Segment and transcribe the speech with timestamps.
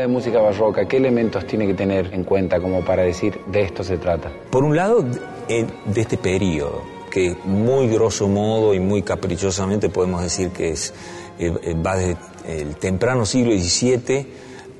[0.00, 3.82] De música barroca, ¿qué elementos tiene que tener en cuenta como para decir de esto
[3.82, 4.30] se trata?
[4.50, 5.04] Por un lado,
[5.48, 10.94] de este periodo, que muy grosso modo y muy caprichosamente podemos decir que es,
[11.38, 12.16] eh, va desde
[12.46, 14.26] el temprano siglo XVII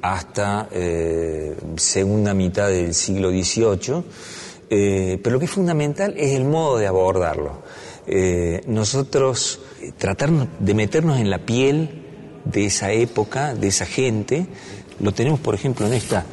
[0.03, 4.05] hasta eh, segunda mitad del siglo XVIII,
[4.71, 7.63] eh, pero lo que es fundamental es el modo de abordarlo.
[8.67, 9.61] nosotros
[9.99, 12.05] tratar de meternos en la piel
[12.51, 14.47] de esa época, de esa gente.
[15.01, 16.25] Lo tenemos, por ejemplo, en esta,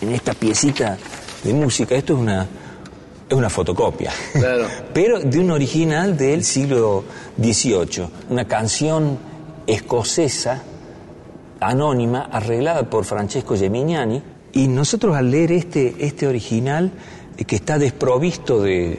[0.00, 0.96] en esta piecita
[1.44, 1.94] de música.
[1.94, 2.46] Esto es una,
[3.28, 4.12] es una fotocopia,
[4.94, 7.04] pero de un original del siglo
[7.38, 8.08] XVIII.
[8.30, 9.18] Una canción
[9.66, 10.62] escocesa,
[11.60, 14.22] anónima, arreglada por Francesco Geminiani.
[14.52, 16.90] Y nosotros al leer este, este original,
[17.36, 18.98] eh, que está desprovisto de,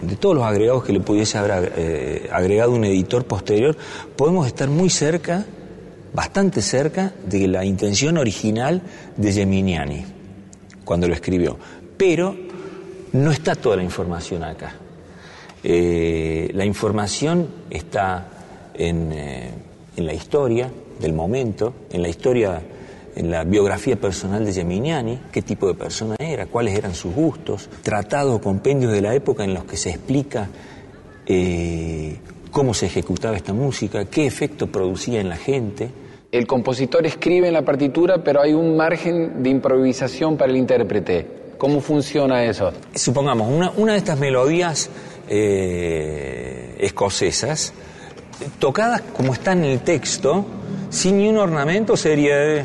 [0.00, 3.76] de todos los agregados que le pudiese haber eh, agregado un editor posterior,
[4.16, 5.44] podemos estar muy cerca
[6.16, 8.80] bastante cerca de la intención original
[9.18, 10.02] de Geminiani
[10.82, 11.58] cuando lo escribió.
[11.98, 12.34] Pero
[13.12, 14.76] no está toda la información acá.
[15.62, 18.28] Eh, la información está
[18.72, 19.50] en, eh,
[19.94, 22.62] en, la historia del momento, en la historia,
[23.14, 27.68] en la biografía personal de Geminiani, qué tipo de persona era, cuáles eran sus gustos,
[27.82, 30.48] tratados, compendios de la época en los que se explica
[31.26, 32.16] eh,
[32.50, 35.90] cómo se ejecutaba esta música, qué efecto producía en la gente
[36.32, 41.26] el compositor escribe en la partitura, pero hay un margen de improvisación para el intérprete.
[41.58, 42.72] ¿Cómo funciona eso?
[42.94, 44.90] Supongamos, una, de estas melodías
[45.28, 47.72] eh, escocesas,
[48.58, 50.44] tocadas como está en el texto,
[50.90, 52.64] sin ni un ornamento, sería...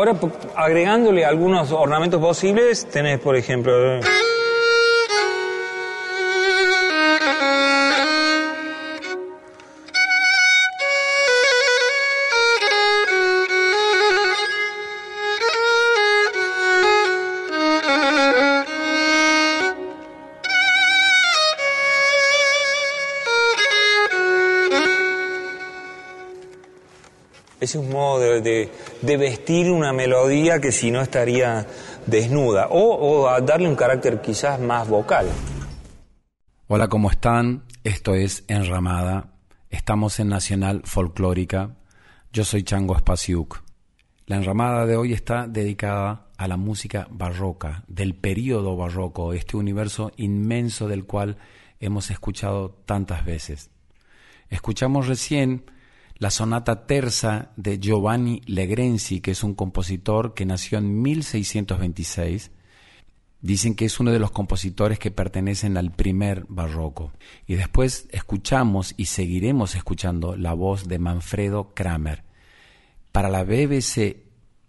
[0.00, 0.16] ahora
[0.56, 4.00] agregándole algunos ornamentos posibles, tenés por ejemplo...
[27.74, 28.70] Un modo de,
[29.02, 31.66] vestir una melodía que si no estaría
[32.06, 35.26] desnuda, o, o darle un carácter quizás más vocal.
[36.66, 37.64] Hola, ¿cómo están?
[37.84, 39.32] Esto es Enramada.
[39.70, 41.76] Estamos en Nacional Folclórica.
[42.32, 43.62] Yo soy Chango Spasiuk.
[44.26, 50.12] La enramada de hoy está dedicada a la música barroca, del período barroco, este universo
[50.16, 51.36] inmenso del cual
[51.80, 53.70] hemos escuchado tantas veces.
[54.48, 55.64] Escuchamos recién
[56.20, 62.50] la sonata terza de Giovanni Legrenzi, que es un compositor que nació en 1626.
[63.40, 67.10] Dicen que es uno de los compositores que pertenecen al primer barroco.
[67.46, 72.22] Y después escuchamos y seguiremos escuchando la voz de Manfredo Kramer.
[73.12, 74.18] Para la BBC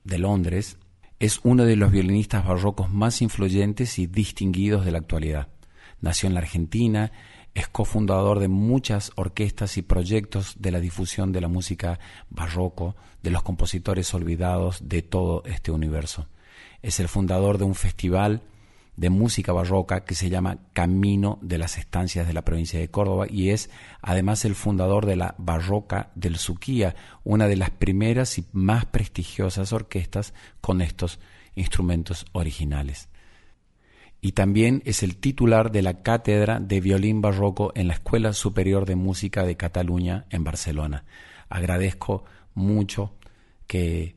[0.05, 0.77] de Londres
[1.19, 5.49] es uno de los violinistas barrocos más influyentes y distinguidos de la actualidad.
[5.99, 7.11] Nació en la Argentina
[7.53, 13.31] es cofundador de muchas orquestas y proyectos de la difusión de la música barroco, de
[13.31, 16.27] los compositores olvidados de todo este universo.
[16.81, 18.41] Es el fundador de un festival
[18.95, 23.25] de música barroca que se llama Camino de las Estancias de la provincia de Córdoba
[23.29, 23.69] y es
[24.01, 29.73] además el fundador de la Barroca del Suquía, una de las primeras y más prestigiosas
[29.73, 31.19] orquestas con estos
[31.55, 33.10] instrumentos originales
[34.21, 38.85] y también es el titular de la cátedra de violín barroco en la Escuela Superior
[38.85, 41.05] de Música de Cataluña en Barcelona.
[41.49, 42.23] Agradezco
[42.53, 43.15] mucho
[43.65, 44.15] que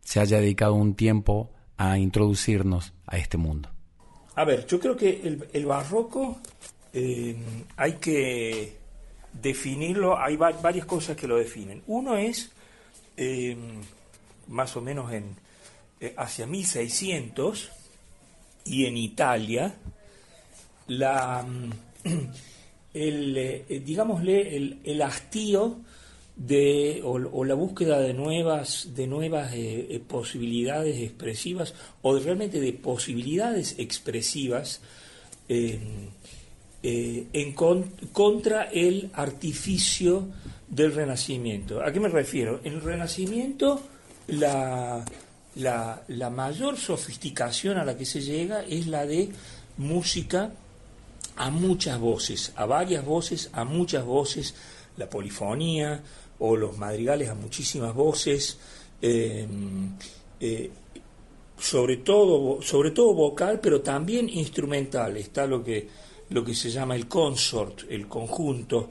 [0.00, 3.70] se haya dedicado un tiempo a introducirnos a este mundo.
[4.34, 6.40] A ver, yo creo que el, barroco
[6.92, 7.36] eh,
[7.76, 8.76] hay que
[9.32, 11.82] definirlo, hay varias cosas que lo definen.
[11.86, 12.50] Uno es,
[13.16, 13.56] eh,
[14.48, 15.36] más o menos en,
[16.00, 17.70] eh, hacia 1600,
[18.68, 19.74] y en Italia,
[20.88, 21.70] la, mm,
[22.94, 25.78] el, eh, digámosle, el, hastío
[26.36, 32.72] de, o, la búsqueda de nuevas, de nuevas eh, eh, posibilidades expresivas o realmente de
[32.72, 34.80] posibilidades expresivas
[35.50, 36.12] en
[38.12, 40.28] contra el artificio
[40.68, 41.82] del Renacimiento.
[41.82, 42.60] ¿A qué me refiero?
[42.64, 43.80] En el Renacimiento
[44.28, 45.04] la,
[45.56, 49.30] la, mayor sofisticación a la que se llega es la de
[49.76, 50.52] música
[51.36, 54.54] a muchas voces, a varias voces, a muchas voces,
[54.96, 56.02] la polifonía,
[56.40, 58.58] o los madrigales a muchísimas voces,
[59.02, 59.46] eh,
[60.40, 60.70] eh,
[61.58, 65.16] sobre, todo, sobre todo vocal, pero también instrumental.
[65.16, 65.88] Está lo que,
[66.30, 68.90] lo que se llama el consort, el conjunto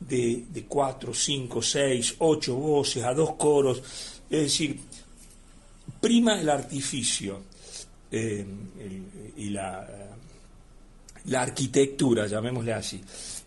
[0.00, 3.82] de, de cuatro, cinco, seis, ocho voces a dos coros.
[4.30, 4.78] Es decir,
[6.00, 7.42] prima el artificio
[8.10, 8.46] eh,
[9.36, 9.86] y la,
[11.26, 13.00] la arquitectura, llamémosle así.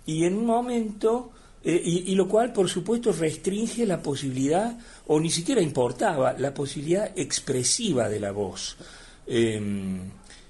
[0.05, 1.31] Y en un momento
[1.63, 7.11] eh, y, lo cual, por supuesto, restringe la posibilidad, o ni siquiera importaba, la posibilidad
[7.15, 8.77] expresiva de la voz,
[9.27, 9.99] em,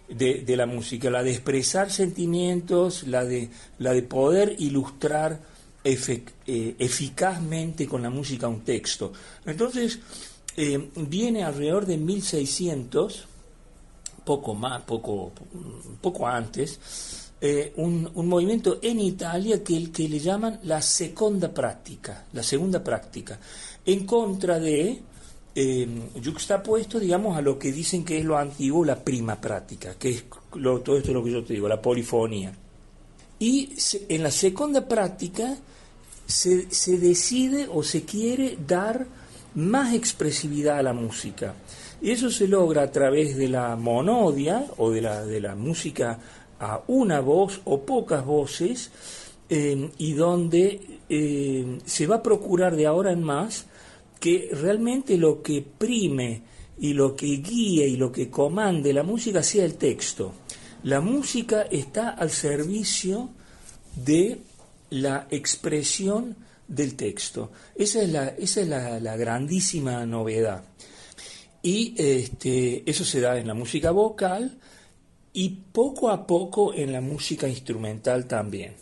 [0.07, 5.41] de, la música, la de expresar sentimientos, la de, la de poder ilustrar
[5.83, 9.11] eh, eficazmente con la música un texto.
[9.45, 9.99] Entonces,
[10.57, 13.25] em, viene alrededor de 1600,
[14.25, 15.31] poco más, poco,
[16.01, 16.79] poco antes,
[17.39, 23.39] eh, un, movimiento en Italia que, que le llaman la segunda práctica, la segunda práctica,
[23.85, 25.01] en contra de,
[25.53, 25.87] eh,
[26.23, 30.25] juxtapuesto, digamos, a lo que dicen que es lo antiguo, la prima práctica, que es
[30.51, 32.53] todo esto es lo que yo te digo, la polifonía.
[33.39, 33.73] Y
[34.07, 35.57] en la segunda práctica
[36.25, 39.07] se, se decide o se quiere dar
[39.55, 41.53] más expresividad a la música.
[42.01, 46.19] Y eso se logra a través de la monodia o de la, de la música
[46.59, 48.91] a una voz o pocas voces
[49.49, 53.65] eh, y donde eh, se va a procurar de ahora en más
[54.19, 56.43] que realmente lo que prime
[56.79, 60.33] y lo que guíe y lo que comande la música sea el texto.
[60.83, 63.29] La música está al servicio
[63.95, 64.39] de
[64.89, 66.35] la expresión
[66.71, 67.51] del texto.
[67.75, 70.63] Esa es la, esa es la, grandísima novedad.
[71.61, 74.57] Y este, eso se da en la música vocal,
[75.33, 78.73] y poco a poco en la música instrumental también.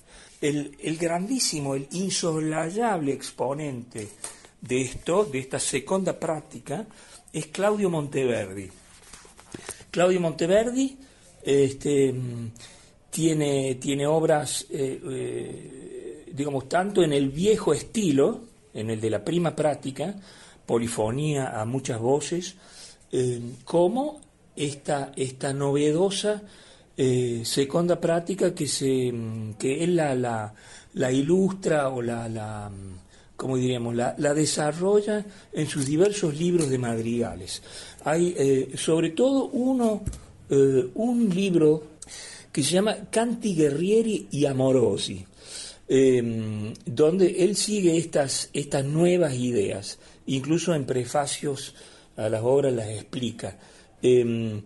[0.42, 4.08] El, grandísimo, el insoslayable exponente
[4.62, 6.88] de esto, de esta segunda práctica,
[7.32, 8.70] es Claudio Monteverdi.
[9.92, 10.98] Claudio Monteverdi
[11.44, 12.14] este,
[13.10, 15.79] tiene, tiene obras, eh, eh,
[16.40, 18.42] digamos, tanto en el viejo estilo,
[18.74, 20.16] en el de la prima práctica,
[20.66, 22.56] polifonía a muchas voces,
[23.12, 24.22] eh, como
[24.56, 26.42] esta, esta novedosa
[26.96, 29.14] eh, segunda práctica que, se,
[29.58, 30.54] que él la,
[30.94, 32.72] la, ilustra o la, la
[33.36, 37.62] como diríamos, la, la, desarrolla en sus diversos libros de madrigales.
[38.04, 40.04] Hay eh, sobre todo uno,
[40.50, 41.84] eh, un libro
[42.52, 45.26] que se llama Canti Guerrieri y Amorosi,
[45.90, 51.74] donde él sigue estas, estas nuevas ideas, incluso en prefacios
[52.16, 53.58] a las obras las explica.
[54.02, 54.62] Em,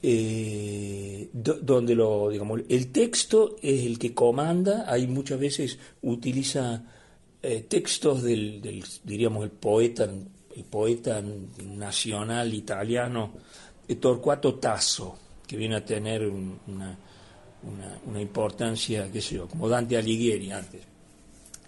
[0.00, 6.84] eh, donde lo, digamos, el texto es el que comanda, hay muchas veces utiliza
[7.42, 11.20] eh, textos del, diríamos, el poeta, el poeta
[11.64, 13.32] nacional italiano
[14.00, 16.98] Torquato Tasso, que viene a tener una,
[17.62, 20.82] una, importancia, qué sé yo, como Dante Alighieri antes.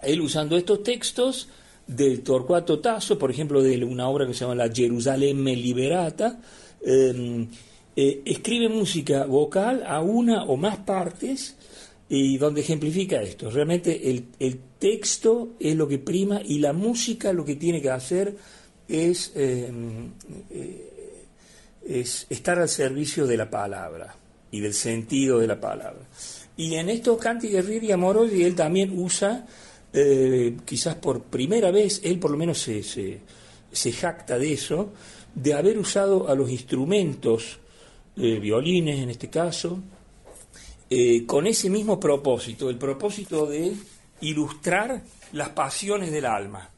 [0.01, 1.49] Él usando estos textos
[1.85, 6.39] del Torquato Tasso, por ejemplo, de una obra que se llama La Gerusalemme Liberata,
[6.83, 7.47] Em,
[7.95, 11.55] eh, escribe música vocal a una o más partes
[12.09, 13.49] y donde ejemplifica esto.
[13.51, 18.35] Realmente el, texto es lo que prima y la música lo que tiene que hacer
[18.87, 20.09] es, em,
[20.49, 21.27] eh,
[21.85, 24.15] es estar al servicio de la palabra
[24.51, 26.01] y del sentido de la palabra.
[26.57, 29.47] Y en estos canti guerreri y amorosi él también usa,
[29.93, 33.19] eh, quizás por primera vez, él por lo menos se, se,
[33.71, 34.91] se jacta de eso,
[35.33, 37.59] de haber usado a los instrumentos,
[38.17, 39.79] eh, violines en este caso,
[40.89, 43.73] eh, con ese mismo propósito, el propósito de
[44.19, 46.69] ilustrar las pasiones del alma.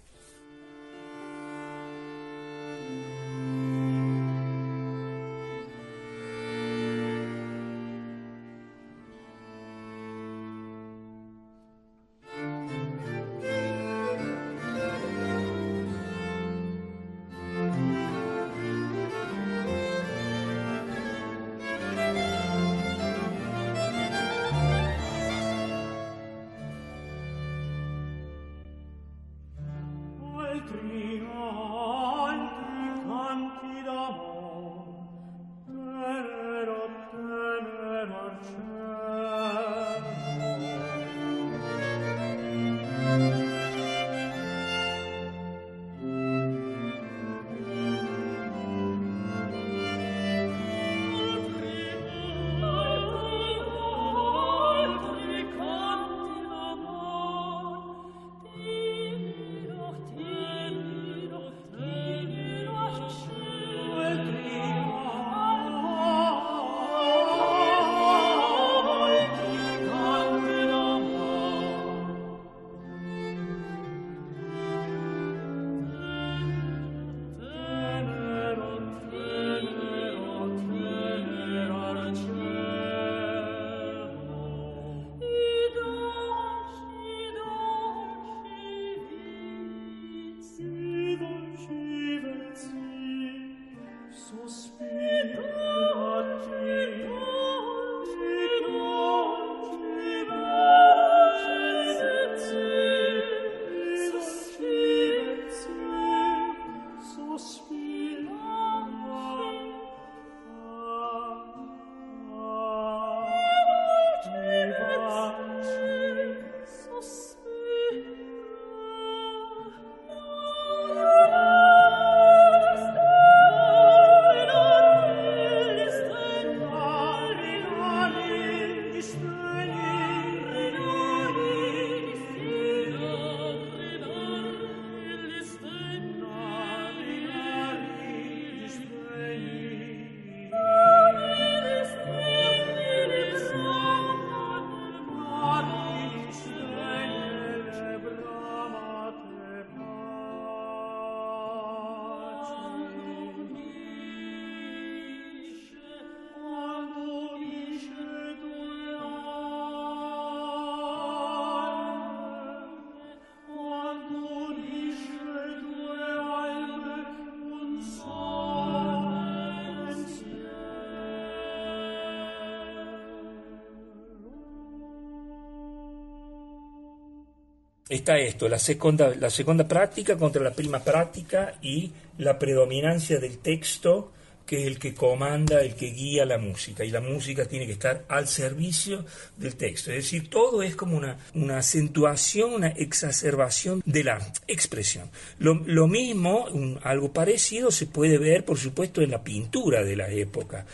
[177.95, 183.39] Está esto, la segunda, la segunda práctica contra la prima práctica y la predominancia del
[183.39, 184.11] texto
[184.45, 187.73] que es el que comanda, el que guía la música, y la música tiene que
[187.73, 189.05] estar al servicio
[189.37, 189.91] del texto.
[189.91, 195.09] Es decir, todo es como una, una acentuación, una exacerbación de la expresión.
[195.39, 196.45] Lo, mismo,
[196.83, 200.65] algo parecido, se puede ver, por supuesto, en la pintura de la época.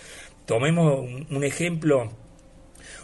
[0.45, 2.11] Tomemos un ejemplo,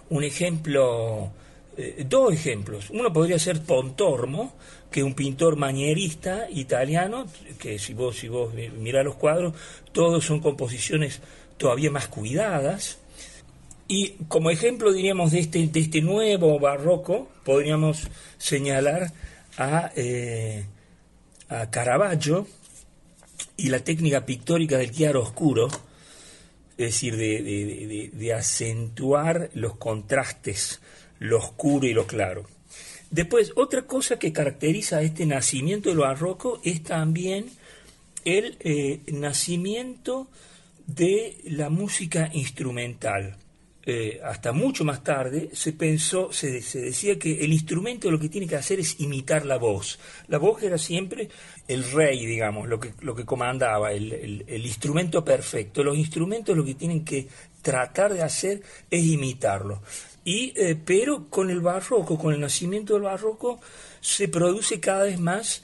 [0.09, 1.31] un ejemplo
[1.77, 2.89] eh, dos ejemplos.
[2.89, 4.53] Uno podría ser Pontormo,
[4.89, 7.25] que es un pintor manierista italiano,
[7.59, 9.53] que si vos, si vos mirás los cuadros,
[9.91, 11.19] todos son composiciones
[11.57, 12.99] todavía más cuidadas.
[13.89, 18.07] Y como ejemplo, diríamos, de este, de este nuevo barroco, podríamos
[18.37, 19.11] señalar
[19.57, 20.65] a, eh,
[21.49, 22.47] a Caravaggio
[23.57, 25.67] y la técnica pictórica del chiaro oscuro,
[26.77, 30.79] es decir, de, de acentuar los contrastes
[31.19, 32.45] lo oscuro y lo claro.
[33.09, 37.45] Después, otra cosa que caracteriza este nacimiento de lo barroco es también
[38.25, 40.27] el eh, nacimiento
[40.87, 43.37] de la música instrumental.
[43.87, 48.47] Eh, hasta mucho más tarde se pensó, se, decía que el instrumento lo que tiene
[48.47, 49.99] que hacer es imitar la voz.
[50.27, 51.29] La voz era siempre
[51.67, 55.83] el rey, digamos, lo que, lo que comandaba, el, el instrumento perfecto.
[55.83, 57.27] Los instrumentos lo que tienen que
[57.61, 59.83] tratar de hacer es imitarlo.
[60.25, 63.61] Y, eh, pero con el barroco, con el nacimiento del barroco,
[64.01, 65.63] se produce cada vez más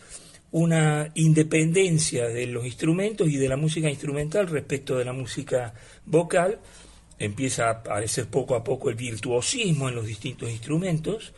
[0.52, 5.74] una independencia de los instrumentos y de la música instrumental respecto de la música
[6.06, 6.60] vocal.
[7.18, 11.34] Empieza a aparecer poco a poco el virtuosismo en los distintos instrumentos.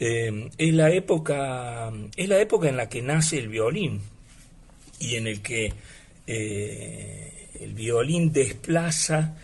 [0.00, 4.00] Eh, es, la época, es la época en la que nace el violín
[4.98, 5.72] y en el que
[6.26, 9.36] eh, el violín desplaza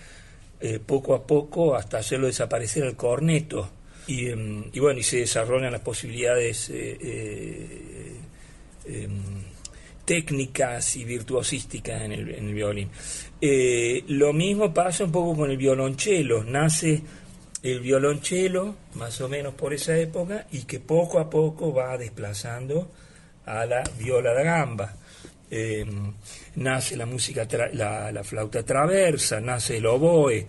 [0.66, 3.68] eh, poco a poco hasta hacerlo desaparecer el corneto.
[4.06, 8.16] Y, em, bueno, y se desarrollan las posibilidades eh, eh,
[8.86, 9.12] em,
[10.06, 12.88] técnicas y virtuosísticas en el, en el violín.
[14.08, 16.44] lo mismo pasa un poco con el violonchelo.
[16.44, 17.02] Nace
[17.62, 22.90] el violonchelo, más o menos por esa época, y que poco a poco va desplazando
[23.44, 24.96] a la viola da gamba.
[25.56, 26.12] Em,
[26.56, 30.44] nace la música, la, la flauta traversa, nace el oboe.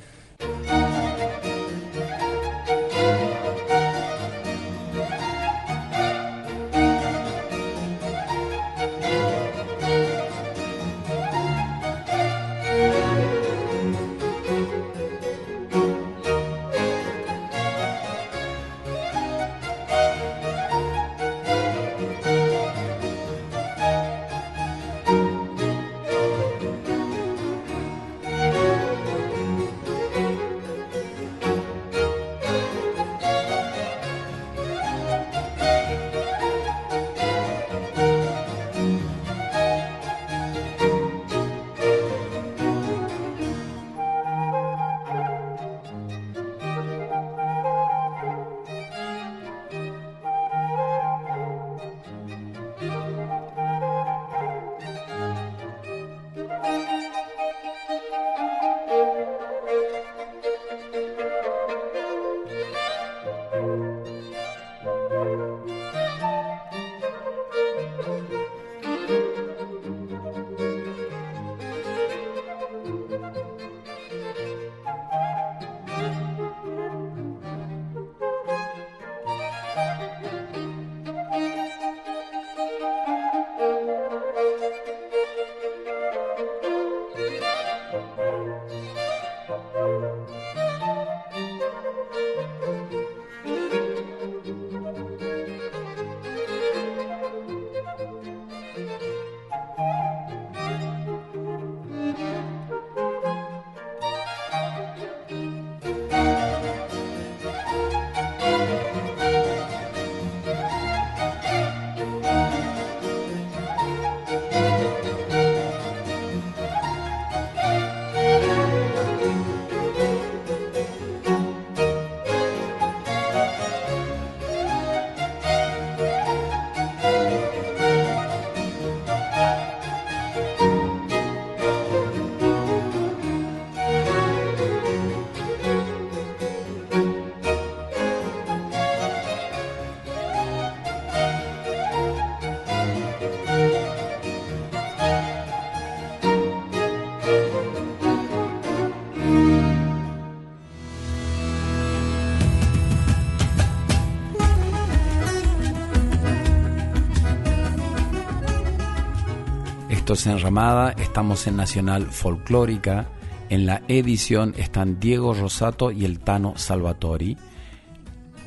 [160.16, 163.06] Esto es Enramada, estamos en Nacional Folclórica.
[163.50, 167.36] En la edición están Diego Rosato y el Tano Salvatori.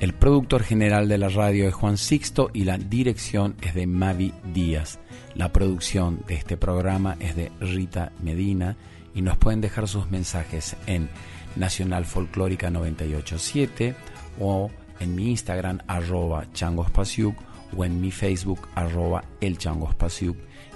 [0.01, 4.33] El productor general de la radio es Juan Sixto y la dirección es de Mavi
[4.55, 4.99] Díaz.
[5.35, 8.75] La producción de este programa es de Rita Medina
[9.15, 11.11] y nos pueden dejar sus mensajes en
[11.55, 13.95] Nacional Folclórica 987
[14.41, 17.37] o en mi Instagram arroba changospasiuk
[17.77, 19.59] o en mi Facebook arroba el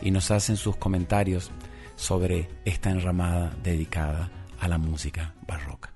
[0.03, 1.51] y nos hacen sus comentarios
[1.97, 5.93] sobre esta enramada dedicada a la música barroca.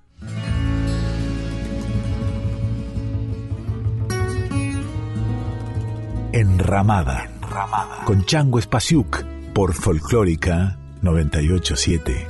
[6.33, 8.05] Enramada, Enramada.
[8.05, 12.27] con Chango Espasiuk por Folclórica 987.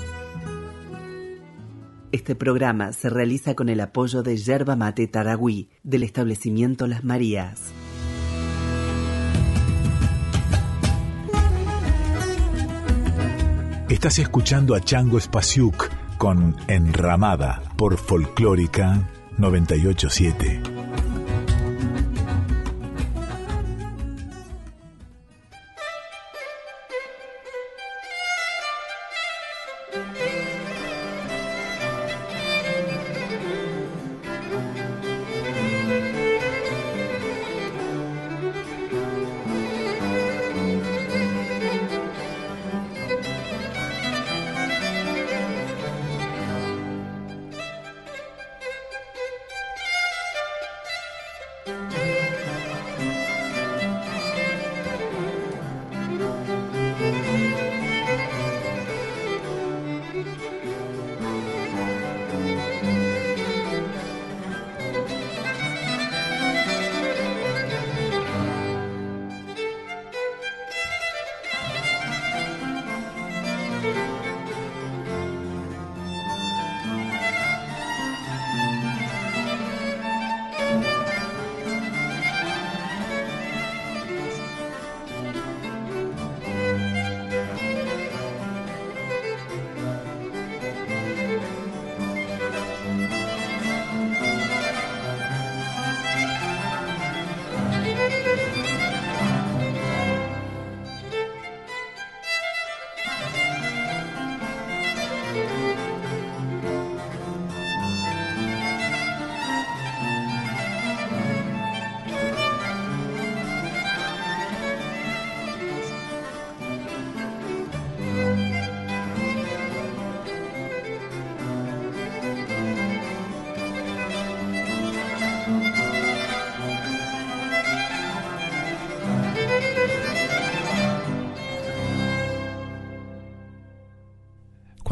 [2.12, 7.74] Este programa se realiza con el apoyo de Yerba Mate Taragüí del establecimiento Las Marías.
[13.90, 20.77] Estás escuchando a Chango Spasiuk con Enramada por Folclórica 987.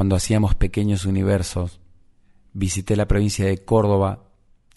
[0.06, 1.80] Cuando hacíamos pequeños universos,
[2.54, 4.30] visité la provincia de Córdoba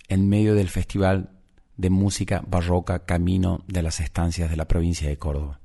[0.09, 1.33] en medio del Festival
[1.77, 5.61] de Música Barroca Camino de las Estancias de la provincia de Córdoba.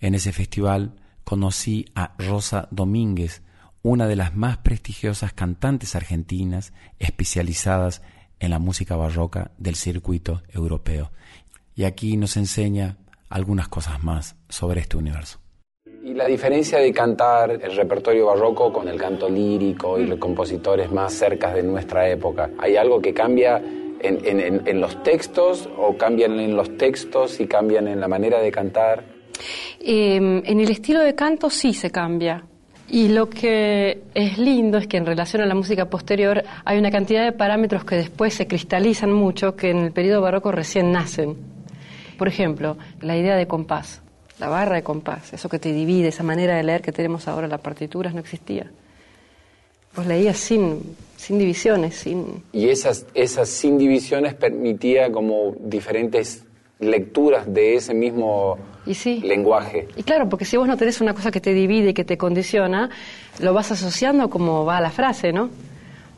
[0.00, 3.40] En ese festival conocí a Rosa Domínguez,
[3.80, 8.02] una de las más prestigiosas cantantes argentinas especializadas
[8.38, 11.10] en la música barroca del circuito europeo.
[11.74, 12.98] Y aquí nos enseña
[13.30, 15.40] algunas cosas más sobre este universo.
[16.08, 20.90] Y la diferencia de cantar el repertorio barroco con el canto lírico y los compositores
[20.90, 23.60] más cerca de nuestra época, ¿hay algo que cambia
[24.00, 29.04] en, los textos o cambian en los textos y cambian en la manera de cantar?
[29.80, 32.42] Em, en el estilo de canto sí se cambia.
[32.88, 36.90] Y lo que es lindo es que en relación a la música posterior hay una
[36.90, 41.36] cantidad de parámetros que después se cristalizan mucho que en el periodo barroco recién nacen.
[42.16, 44.00] Por ejemplo, la idea de compás
[44.38, 47.48] la barra de compás, eso que te divide, esa manera de leer que tenemos ahora
[47.48, 48.70] las partituras no existía.
[49.94, 52.44] Pues leías sin, sin divisiones, sin...
[52.52, 56.44] Y esas, esas sin divisiones permitía como diferentes
[56.78, 58.58] lecturas de ese mismo
[59.04, 59.88] lenguaje.
[59.96, 62.16] Y claro, porque si vos no tenés una cosa que te divide y que te
[62.16, 62.90] condiciona,
[63.40, 65.50] lo vas asociando como va la frase, ¿no?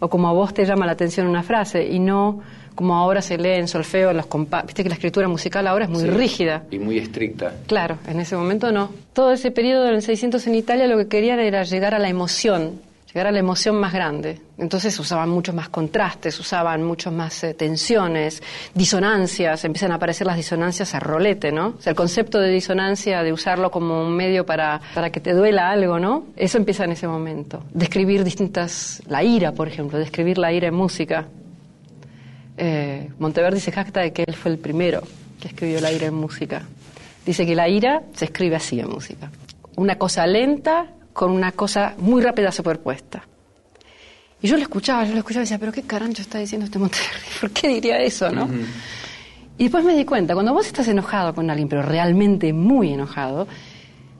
[0.00, 2.40] O como a vos te llama la atención una frase y no
[2.74, 4.26] como ahora se lee en solfeo, los
[4.64, 6.64] viste que la escritura musical ahora es muy rígida.
[6.70, 7.52] Y muy estricta.
[7.66, 8.90] Claro, en ese momento no.
[9.12, 12.80] Todo ese periodo del 600 en Italia lo que querían era llegar a la emoción,
[13.12, 14.38] llegar a la emoción más grande.
[14.56, 18.42] Entonces usaban muchos más contrastes, usaban muchas más eh, tensiones,
[18.74, 21.74] disonancias, empiezan a aparecer las disonancias a rolete, ¿no?
[21.78, 25.33] O sea, el concepto de disonancia, de usarlo como un medio para, para que te
[25.33, 26.26] duela algo, ¿no?
[26.37, 27.62] Eso empieza en ese momento.
[27.72, 31.26] Describir distintas, la ira, por ejemplo, describir la ira en música.
[32.62, 35.02] Eh, Monteverdi se jacta de que él fue el primero
[35.40, 36.62] que escribió la ira en música.
[37.24, 39.30] Dice que la ira se escribe así en música.
[39.76, 43.22] una cosa lenta con una cosa muy rápida superpuesta.
[44.42, 46.78] Y yo lo escuchaba, yo lo escuchaba y decía, pero qué carancho está diciendo este
[46.78, 48.46] Monteverdi, ¿por qué diría eso, no?
[49.56, 53.48] Y después me di cuenta, cuando vos estás enojado con alguien, pero realmente muy enojado,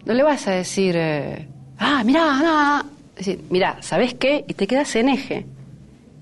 [0.07, 1.47] no le vas a decir, eh,
[1.79, 2.85] ah, mirá, mirá,
[3.17, 4.47] decir, mirá, ¿sabes qué?
[4.49, 5.45] Y te quedas en eje.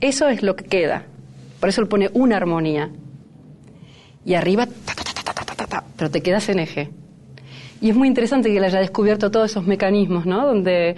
[0.01, 1.07] Eso es lo que queda.
[1.61, 2.91] Por eso le pone una armonía.
[4.25, 4.95] Y arriba, ta,
[5.35, 6.91] ta, ta, pero te quedas en eje.
[7.81, 10.47] Y es muy interesante que él haya descubierto todos esos mecanismos, ¿no?
[10.47, 10.97] Donde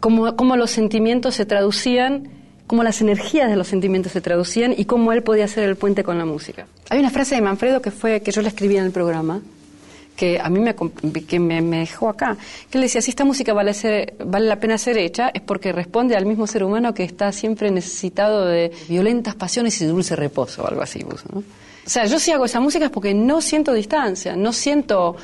[0.00, 2.28] cómo, cómo los sentimientos se traducían,
[2.66, 6.04] cómo las energías de los sentimientos se traducían y cómo él podía hacer el puente
[6.04, 6.66] con la música.
[6.90, 9.42] Hay una frase de Manfredo que fue que yo la escribí en el programa,
[10.18, 12.36] que a mí me, que me, dejó acá,
[12.68, 15.70] que él decía, si esta música vale, ser, vale la pena ser hecha, es porque
[15.70, 20.64] responde al mismo ser humano que está siempre necesitado de violentas pasiones y dulce reposo,
[20.64, 20.98] o algo así.
[20.98, 21.38] ¿no?
[21.38, 21.42] O
[21.86, 25.16] sea, yo si hago esa música es porque no siento distancia, no siento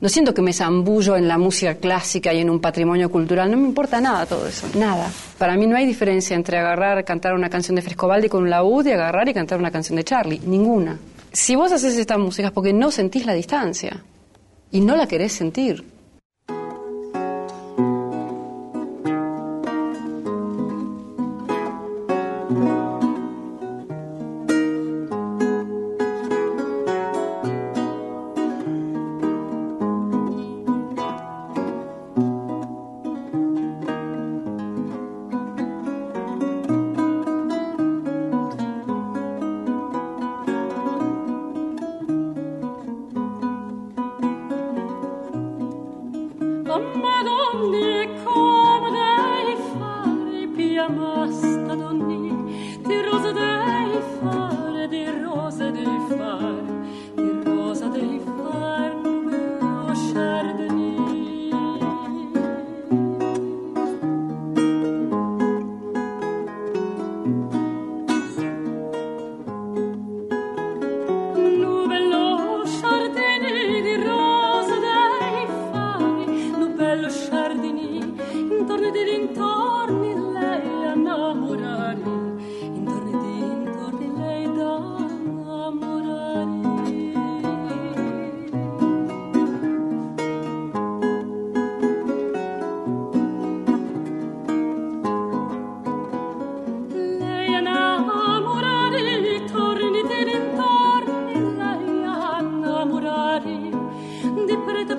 [0.00, 3.58] no siento que me zambullo en la música clásica y en un patrimonio cultural, no
[3.58, 5.12] me importa nada todo eso, nada.
[5.36, 8.86] Para mí no hay diferencia entre agarrar, cantar una canción de Frescobaldi con un laúd
[8.86, 10.98] y agarrar y cantar una canción de Charlie, ninguna.
[11.32, 14.02] Si vos haces esta música es porque no sentís la distancia
[14.70, 15.84] y no la querés sentir.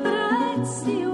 [0.04, 1.11] El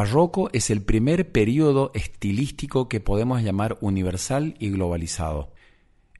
[0.00, 5.52] barroco es el primer período estilístico que podemos llamar universal y globalizado.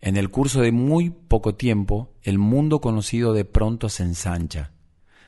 [0.03, 4.73] En el curso de muy poco tiempo, el mundo conocido de pronto se ensancha.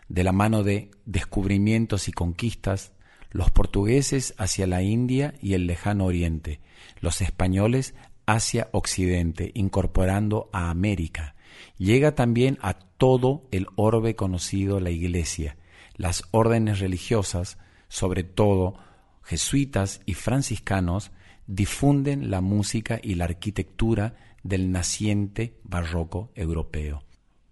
[0.08, 2.92] De la mano de descubrimientos y conquistas,
[3.30, 6.60] los portugueses hacia la India y el lejano Oriente,
[7.00, 7.94] los españoles
[8.26, 11.36] hacia Occidente, incorporando a América.
[11.78, 15.56] Llega también a todo el orbe conocido la Iglesia,
[15.96, 17.56] las órdenes religiosas,
[17.92, 18.76] sobre todo
[19.22, 21.12] jesuitas y franciscanos,
[21.46, 27.02] difunden la música y la arquitectura del naciente barroco europeo.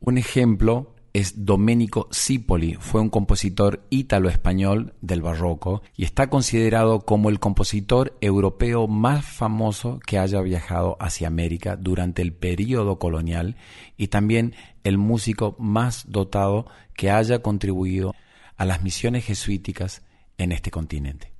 [0.01, 7.29] Un ejemplo es Domenico Cipoli, fue un compositor ítalo-español del barroco y está considerado como
[7.29, 13.57] el compositor europeo más famoso que haya viajado hacia América durante el período colonial
[13.99, 18.15] y también el músico más dotado que haya contribuido
[18.57, 20.03] a las misiones jesuíticas
[20.43, 21.33] en este continente.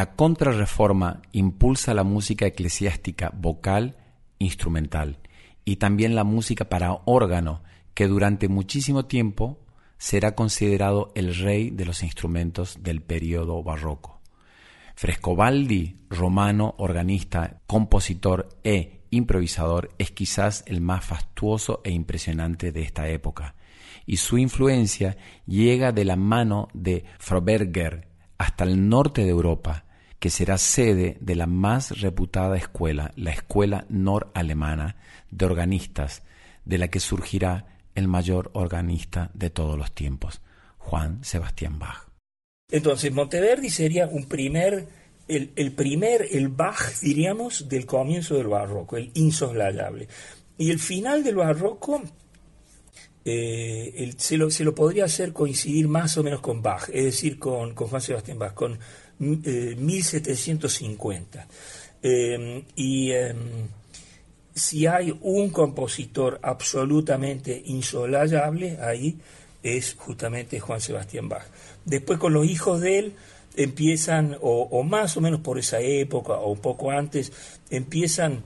[0.00, 3.98] La contrarreforma impulsa la música eclesiástica vocal,
[4.38, 5.18] instrumental,
[5.66, 9.60] y también la música para órgano, que durante muchísimo tiempo
[9.98, 14.22] será considerado el rey de los instrumentos del periodo barroco.
[14.94, 23.06] Frescobaldi, romano, organista, compositor e improvisador, es quizás el más fastuoso e impresionante de esta
[23.10, 23.54] época,
[24.06, 29.84] y su influencia llega de la mano de Froberger hasta el norte de Europa,
[30.20, 34.96] que será sede de la más reputada escuela, la Escuela Noralemana
[35.30, 36.22] de Organistas,
[36.66, 40.42] de la que surgirá el mayor organista de todos los tiempos,
[40.76, 42.06] Juan Sebastián Bach.
[42.70, 44.86] Entonces, Monteverdi sería un primer,
[45.26, 50.06] el, primer, el Bach, diríamos, del comienzo del barroco, el insoslayable.
[50.58, 52.02] Y el final del barroco
[53.24, 57.38] eh, se, lo, se, lo, podría hacer coincidir más o menos con Bach, es decir,
[57.38, 58.78] con, con Juan Sebastián Bach, con
[59.20, 61.46] 1750.
[62.02, 63.68] Eh, y em,
[64.54, 69.18] si hay un compositor absolutamente insolayable, ahí
[69.62, 71.46] es justamente Juan Sebastián Bach.
[71.84, 73.14] Después con los hijos de él
[73.56, 77.32] empiezan, o, más o menos por esa época, o un poco antes,
[77.68, 78.42] empiezan,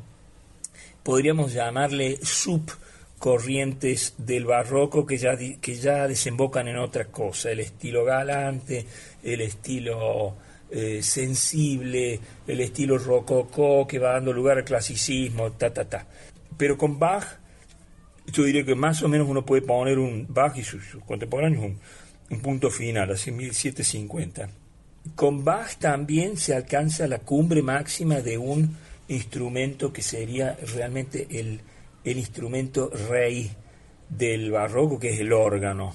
[1.03, 8.05] podríamos llamarle subcorrientes del barroco que ya, que ya desembocan en otra cosa, el estilo
[8.05, 8.87] galante,
[9.23, 10.35] el estilo
[10.77, 12.19] eh, sensible,
[12.49, 16.05] el estilo rococó que va dando lugar al clasicismo, ta, ta, ta.
[16.57, 17.25] Pero con Bach,
[18.27, 21.79] yo diría que más o menos uno puede poner un Bach y sus, contemporáneos un,
[22.29, 24.49] un, punto final, así 1750.
[25.15, 31.61] Con Bach también se alcanza la cumbre máxima de un instrumento que sería realmente el,
[32.03, 33.49] el instrumento rey
[34.09, 35.95] del barroco, que es el órgano.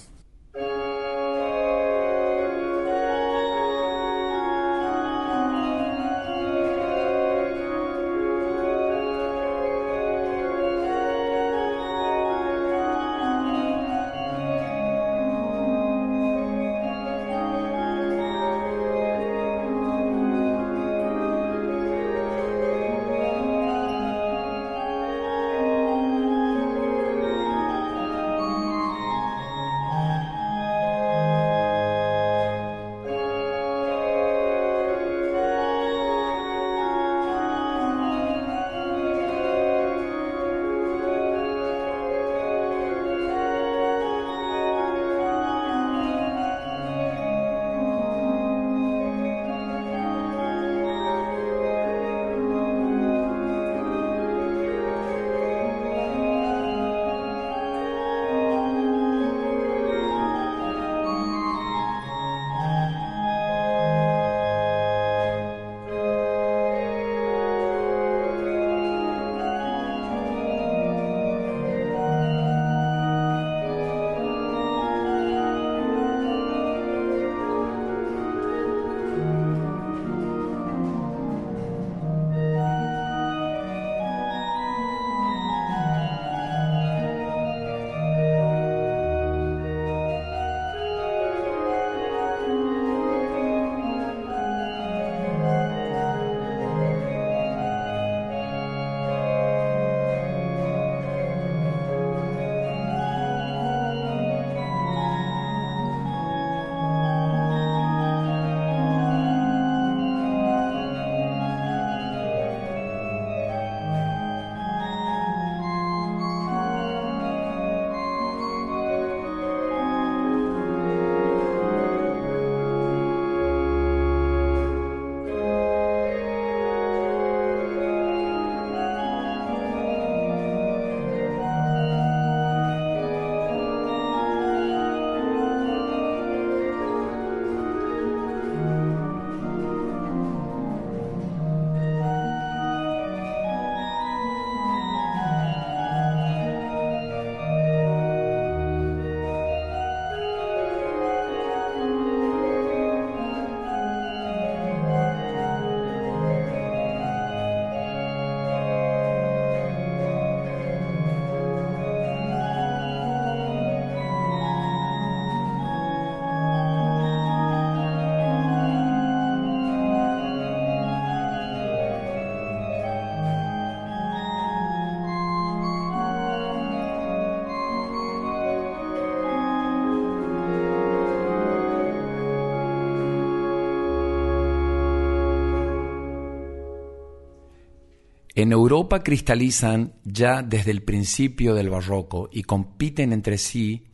[188.39, 193.89] En Europa cristalizan ya desde el principio del barroco y compiten entre sí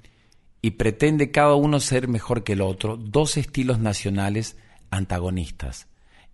[0.62, 4.56] y pretende cada uno ser mejor que el otro dos estilos nacionales
[4.91, 5.88] antagonistas,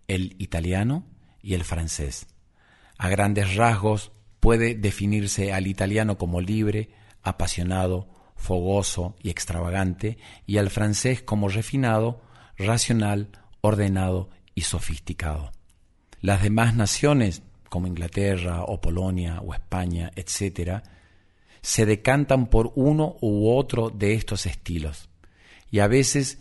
[0.10, 1.06] el italiano
[1.42, 2.28] y el francés.
[2.98, 6.90] A grandes rasgos puede definirse al italiano como libre,
[7.24, 12.22] apasionado, fogoso y extravagante, y al francés como refinado,
[12.58, 13.30] racional,
[13.62, 15.54] ordenado y sofisticado.
[16.20, 17.42] Las demás naciones,
[17.72, 20.84] como Inglaterra o Polonia o España, etc.,
[21.62, 25.08] se decantan por uno u otro de estos estilos
[25.72, 26.40] y a veces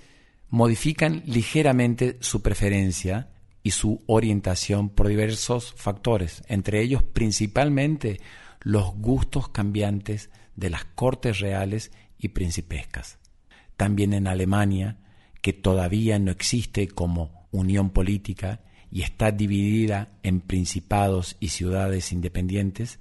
[0.48, 3.28] modifican ligeramente su preferencia
[3.62, 8.20] y su orientación por diversos factores, entre ellos principalmente
[8.60, 13.18] los gustos cambiantes de las cortes reales y principescas.
[13.76, 14.98] También en Alemania,
[15.42, 22.98] que todavía no existe como unión política y está dividida en principados y ciudades independientes,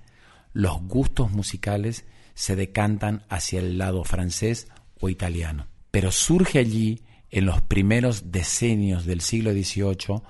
[0.54, 4.68] los gustos musicales se decantan hacia el lado francés
[5.00, 5.68] o italiano.
[5.92, 10.22] Pero surge allí, en los primeros decenios del siglo XVIII,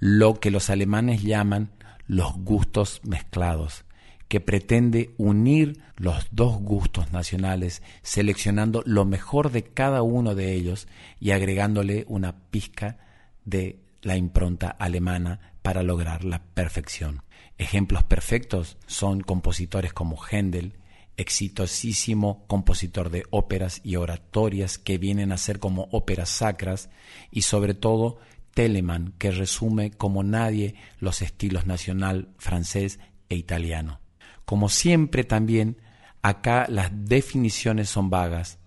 [0.00, 1.70] lo que los alemanes llaman
[2.06, 3.84] los gustos mezclados,
[4.26, 10.88] que pretende unir los dos gustos nacionales, seleccionando lo mejor de cada uno de ellos
[11.20, 12.98] y agregándole una pizca
[13.44, 17.22] de la impronta alemana para lograr la perfección.
[17.58, 20.78] Ejemplos perfectos son compositores como Händel,
[21.16, 26.88] exitosísimo compositor de óperas y oratorias que vienen a ser como óperas sacras,
[27.30, 28.18] y sobre todo
[28.54, 32.98] Telemann, que resume como nadie los estilos nacional, francés
[33.28, 34.00] e italiano.
[34.44, 35.76] Como siempre también,
[36.22, 38.58] acá las definiciones son vagas,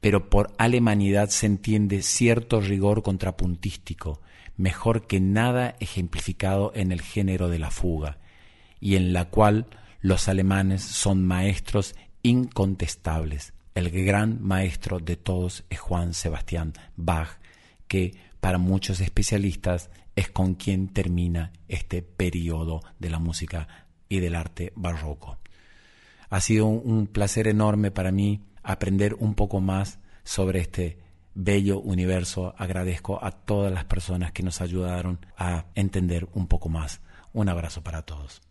[0.00, 4.20] pero por alemanidad se entiende cierto rigor contrapuntístico,
[4.58, 8.18] mejor que nada ejemplificado en el género de la fuga,
[8.80, 9.66] y en la cual
[10.00, 13.54] los alemanes son maestros incontestables.
[13.74, 17.38] El gran maestro de todos es Juan Sebastián Bach,
[17.86, 24.34] que para muchos especialistas es con quien termina este periodo de la música y del
[24.34, 25.38] arte barroco.
[26.30, 30.98] Ha sido un placer enorme para mí aprender un poco más sobre este
[31.38, 32.52] bello universo.
[32.58, 37.00] Agradezco a todas las personas que nos ayudaron a entender un poco más.
[37.32, 38.42] Un abrazo para todos.